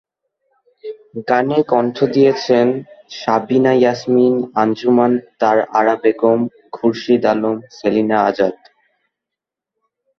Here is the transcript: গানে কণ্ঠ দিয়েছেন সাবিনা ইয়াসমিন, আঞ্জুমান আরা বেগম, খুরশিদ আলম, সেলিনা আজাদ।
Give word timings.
গানে 1.29 1.59
কণ্ঠ 1.71 1.97
দিয়েছেন 2.13 2.67
সাবিনা 3.19 3.73
ইয়াসমিন, 3.77 4.35
আঞ্জুমান 4.61 5.11
আরা 5.79 5.95
বেগম, 6.03 6.39
খুরশিদ 6.75 7.23
আলম, 7.31 7.57
সেলিনা 7.77 8.17
আজাদ। 8.29 8.55